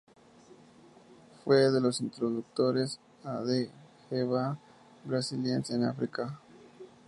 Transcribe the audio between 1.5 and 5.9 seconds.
de los introductores de "Hevea brasiliensis" en